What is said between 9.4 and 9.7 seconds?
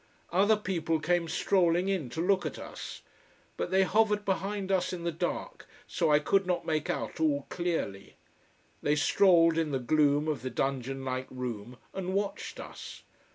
in